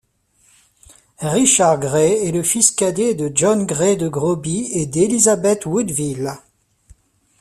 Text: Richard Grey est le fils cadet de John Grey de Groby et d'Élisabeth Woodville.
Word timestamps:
Richard 1.19 1.79
Grey 1.79 2.25
est 2.27 2.31
le 2.31 2.41
fils 2.41 2.71
cadet 2.71 3.13
de 3.13 3.29
John 3.35 3.67
Grey 3.67 3.97
de 3.97 4.07
Groby 4.07 4.69
et 4.73 4.87
d'Élisabeth 4.87 5.67
Woodville. 5.67 6.33